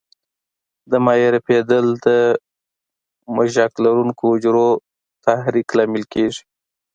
[0.91, 2.07] د مایع رپېدل د
[3.35, 4.69] مژک لرونکو حجرو
[5.25, 6.43] تحریک لامل کېږي.